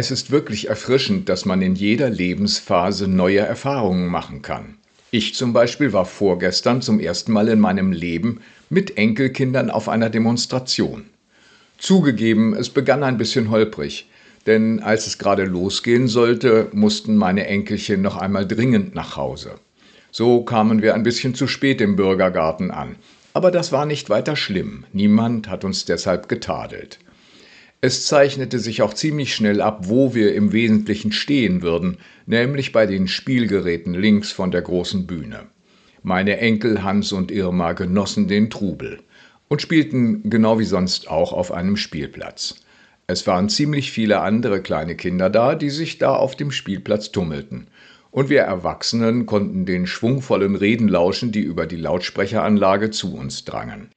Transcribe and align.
Es 0.00 0.12
ist 0.12 0.30
wirklich 0.30 0.68
erfrischend, 0.68 1.28
dass 1.28 1.44
man 1.44 1.60
in 1.60 1.74
jeder 1.74 2.08
Lebensphase 2.08 3.08
neue 3.08 3.40
Erfahrungen 3.40 4.06
machen 4.06 4.42
kann. 4.42 4.76
Ich 5.10 5.34
zum 5.34 5.52
Beispiel 5.52 5.92
war 5.92 6.04
vorgestern 6.04 6.82
zum 6.82 7.00
ersten 7.00 7.32
Mal 7.32 7.48
in 7.48 7.58
meinem 7.58 7.90
Leben 7.90 8.40
mit 8.70 8.96
Enkelkindern 8.96 9.70
auf 9.70 9.88
einer 9.88 10.08
Demonstration. 10.08 11.06
Zugegeben, 11.78 12.54
es 12.54 12.70
begann 12.70 13.02
ein 13.02 13.18
bisschen 13.18 13.50
holprig, 13.50 14.08
denn 14.46 14.78
als 14.78 15.08
es 15.08 15.18
gerade 15.18 15.46
losgehen 15.46 16.06
sollte, 16.06 16.68
mussten 16.70 17.16
meine 17.16 17.48
Enkelchen 17.48 18.00
noch 18.00 18.16
einmal 18.18 18.46
dringend 18.46 18.94
nach 18.94 19.16
Hause. 19.16 19.54
So 20.12 20.44
kamen 20.44 20.80
wir 20.80 20.94
ein 20.94 21.02
bisschen 21.02 21.34
zu 21.34 21.48
spät 21.48 21.80
im 21.80 21.96
Bürgergarten 21.96 22.70
an, 22.70 22.94
aber 23.34 23.50
das 23.50 23.72
war 23.72 23.84
nicht 23.84 24.10
weiter 24.10 24.36
schlimm, 24.36 24.84
niemand 24.92 25.48
hat 25.48 25.64
uns 25.64 25.86
deshalb 25.86 26.28
getadelt. 26.28 27.00
Es 27.80 28.06
zeichnete 28.06 28.58
sich 28.58 28.82
auch 28.82 28.92
ziemlich 28.92 29.32
schnell 29.32 29.60
ab, 29.60 29.88
wo 29.88 30.12
wir 30.12 30.34
im 30.34 30.52
Wesentlichen 30.52 31.12
stehen 31.12 31.62
würden, 31.62 31.98
nämlich 32.26 32.72
bei 32.72 32.86
den 32.86 33.06
Spielgeräten 33.06 33.94
links 33.94 34.32
von 34.32 34.50
der 34.50 34.62
großen 34.62 35.06
Bühne. 35.06 35.46
Meine 36.02 36.38
Enkel 36.38 36.82
Hans 36.82 37.12
und 37.12 37.30
Irma 37.30 37.74
genossen 37.74 38.26
den 38.26 38.50
Trubel 38.50 38.98
und 39.46 39.62
spielten 39.62 40.28
genau 40.28 40.58
wie 40.58 40.64
sonst 40.64 41.08
auch 41.08 41.32
auf 41.32 41.52
einem 41.52 41.76
Spielplatz. 41.76 42.56
Es 43.06 43.28
waren 43.28 43.48
ziemlich 43.48 43.92
viele 43.92 44.20
andere 44.22 44.60
kleine 44.60 44.96
Kinder 44.96 45.30
da, 45.30 45.54
die 45.54 45.70
sich 45.70 45.98
da 45.98 46.14
auf 46.16 46.34
dem 46.34 46.50
Spielplatz 46.50 47.12
tummelten. 47.12 47.68
Und 48.10 48.28
wir 48.28 48.40
Erwachsenen 48.40 49.24
konnten 49.24 49.66
den 49.66 49.86
schwungvollen 49.86 50.56
Reden 50.56 50.88
lauschen, 50.88 51.30
die 51.30 51.42
über 51.42 51.66
die 51.66 51.76
Lautsprecheranlage 51.76 52.90
zu 52.90 53.14
uns 53.14 53.44
drangen. 53.44 53.90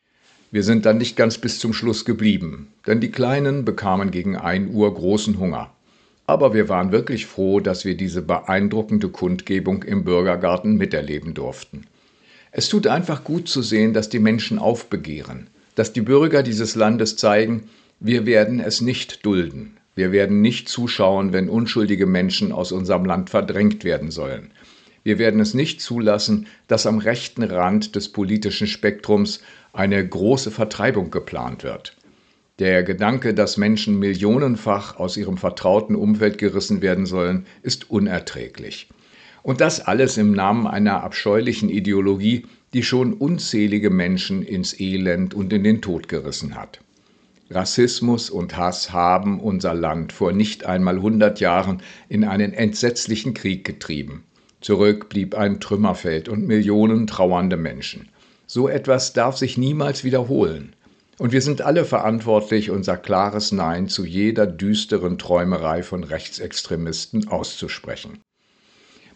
Wir 0.54 0.64
sind 0.64 0.86
dann 0.86 0.98
nicht 0.98 1.16
ganz 1.16 1.38
bis 1.38 1.60
zum 1.60 1.72
Schluss 1.72 2.04
geblieben, 2.04 2.73
denn 2.86 3.00
die 3.00 3.09
Kleinen 3.09 3.64
bekamen 3.64 4.12
gegen 4.12 4.36
ein 4.36 4.73
Uhr 4.73 4.94
großen 4.94 5.40
Hunger. 5.40 5.72
Aber 6.28 6.54
wir 6.54 6.68
waren 6.68 6.92
wirklich 6.92 7.26
froh, 7.26 7.62
dass 7.62 7.86
wir 7.86 7.96
diese 7.96 8.22
beeindruckende 8.22 9.08
Kundgebung 9.08 9.84
im 9.84 10.03
Bürgergarten 10.03 10.75
miterleben 10.75 11.34
durften. 11.34 11.86
Es 12.52 12.67
tut 12.67 12.86
einfach 12.86 13.23
gut 13.23 13.48
zu 13.48 13.62
sehen, 13.62 13.94
dass 13.94 14.09
die 14.09 14.20
Menschen 14.20 14.59
aufbegehren, 14.59 15.48
dass 15.75 15.94
die 15.94 16.02
Bürger 16.02 16.44
dieses 16.44 16.75
Landes 16.75 17.16
zeigen, 17.16 17.70
wir 18.02 18.25
werden 18.25 18.59
es 18.59 18.81
nicht 18.81 19.25
dulden, 19.25 19.78
wir 19.95 20.12
werden 20.12 20.42
nicht 20.42 20.68
zuschauen, 20.68 21.31
wenn 21.31 21.47
unschuldige 21.47 22.08
Menschen 22.08 22.52
aus 22.52 22.73
unserem 22.73 23.06
Land 23.06 23.30
verdrängt 23.30 23.86
werden 23.86 24.12
sollen. 24.12 24.52
Wir 25.03 25.17
werden 25.17 25.39
es 25.39 25.53
nicht 25.53 25.81
zulassen, 25.81 26.47
dass 26.67 26.85
am 26.85 26.99
rechten 26.99 27.44
Rand 27.44 27.95
des 27.95 28.09
politischen 28.09 28.67
Spektrums 28.67 29.41
eine 29.73 30.05
große 30.07 30.52
Vertreibung 30.52 31.09
geplant 31.09 31.63
wird. 31.63 31.95
Der 32.59 32.83
Gedanke, 32.83 33.33
dass 33.33 33.57
Menschen 33.57 33.97
millionenfach 33.97 34.97
aus 34.97 35.17
ihrem 35.17 35.38
vertrauten 35.38 35.95
Umfeld 35.95 36.38
gerissen 36.38 36.81
werden 36.81 37.07
sollen, 37.07 37.47
ist 37.63 37.89
unerträglich. 37.89 38.89
Und 39.41 39.61
das 39.61 39.79
alles 39.79 40.17
im 40.17 40.33
Namen 40.33 40.67
einer 40.67 41.02
abscheulichen 41.03 41.69
Ideologie, 41.69 42.45
die 42.73 42.83
schon 42.83 43.13
unzählige 43.13 43.89
Menschen 43.89 44.44
ins 44.44 44.79
Elend 44.79 45.33
und 45.33 45.52
in 45.52 45.63
den 45.63 45.81
Tod 45.81 46.07
gerissen 46.07 46.55
hat. 46.55 46.79
Rassismus 47.49 48.29
und 48.29 48.55
Hass 48.55 48.94
haben 48.94 49.39
unser 49.39 49.73
Land 49.73 50.13
vor 50.13 50.31
nicht 50.31 50.66
einmal 50.66 50.97
100 50.97 51.39
Jahren 51.39 51.81
in 52.07 52.23
einen 52.23 52.53
entsetzlichen 52.53 53.33
Krieg 53.33 53.66
getrieben. 53.66 54.23
Zurück 54.62 55.09
blieb 55.09 55.36
ein 55.36 55.59
Trümmerfeld 55.59 56.30
und 56.30 56.48
Millionen 56.48 57.08
trauernde 57.08 57.58
Menschen. 57.58 58.09
So 58.45 58.70
etwas 58.70 59.14
darf 59.14 59.36
sich 59.36 59.58
niemals 59.58 60.03
wiederholen. 60.03 60.76
Und 61.18 61.31
wir 61.31 61.42
sind 61.42 61.62
alle 61.62 61.84
verantwortlich, 61.84 62.70
unser 62.70 62.98
klares 62.98 63.52
Nein 63.52 63.88
zu 63.88 64.06
jeder 64.06 64.48
düsteren 64.48 65.18
Träumerei 65.18 65.84
von 65.84 66.03
Rechtsextremisten 66.03 67.28
auszusprechen. 67.28 68.20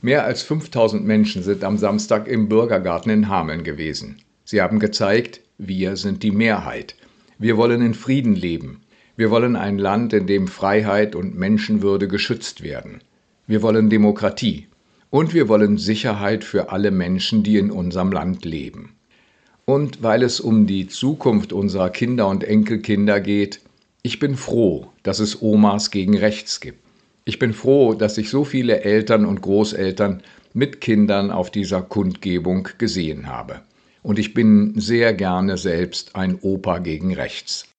Mehr 0.02 0.24
als 0.24 0.44
5000 0.44 1.06
Menschen 1.06 1.44
sind 1.44 1.64
am 1.64 1.78
Samstag 1.78 2.28
im 2.28 2.50
Bürgergarten 2.50 3.12
in 3.12 3.30
Hameln 3.30 3.64
gewesen. 3.64 4.18
Sie 4.44 4.62
haben 4.62 4.80
gezeigt, 4.80 5.42
wir 5.58 5.96
sind 5.96 6.22
die 6.24 6.32
Mehrheit. 6.32 6.96
Wir 7.40 7.58
wollen 7.58 7.82
in 7.82 7.94
Frieden 7.94 8.36
leben. 8.36 8.82
Wir 9.16 9.32
wollen 9.32 9.56
ein 9.56 9.78
Land, 9.78 10.14
in 10.14 10.28
dem 10.28 10.48
Freiheit 10.48 11.16
und 11.16 11.36
Menschenwürde 11.36 12.08
geschützt 12.08 12.62
werden. 12.62 13.02
Wir 13.48 13.62
wollen 13.62 13.90
Demokratie. 13.90 14.68
Und 15.16 15.34
wir 15.34 15.48
wollen 15.48 15.78
Sicherheit 15.78 16.44
für 16.44 16.74
alle 16.74 16.92
Menschen, 16.92 17.42
die 17.42 17.58
in 17.58 17.72
unserem 17.72 18.12
Land 18.12 18.44
leben. 18.44 18.98
Und 19.64 20.04
weil 20.04 20.22
es 20.22 20.42
um 20.42 20.68
die 20.68 20.88
Zukunft 20.88 21.54
unserer 21.54 21.90
Kinder 21.90 22.28
und 22.28 22.44
Enkelkinder 22.44 23.22
geht, 23.22 23.62
ich 24.02 24.20
bin 24.20 24.36
froh, 24.36 24.88
dass 25.04 25.20
es 25.20 25.42
Omas 25.42 25.90
gegen 25.90 26.18
Rechts 26.18 26.60
gibt. 26.60 26.80
Ich 27.24 27.40
bin 27.40 27.54
froh, 27.54 27.94
dass 27.94 28.18
ich 28.18 28.30
so 28.30 28.44
viele 28.44 28.82
Eltern 28.82 29.26
und 29.26 29.42
Großeltern 29.42 30.22
mit 30.54 30.82
Kindern 30.82 31.32
auf 31.32 31.50
dieser 31.50 31.82
Kundgebung 31.82 32.68
gesehen 32.78 33.28
habe. 33.28 33.62
Und 34.04 34.20
ich 34.20 34.34
bin 34.34 34.78
sehr 34.78 35.14
gerne 35.14 35.56
selbst 35.56 36.18
ein 36.18 36.38
Opa 36.42 36.80
gegen 36.80 37.14
Rechts. 37.14 37.74